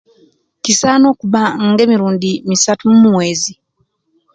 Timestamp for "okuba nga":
1.13-1.81